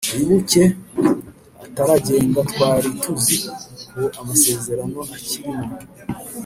[0.15, 0.63] Wibuke
[1.65, 5.67] ataragenda twari tuziko amasezerano akirimo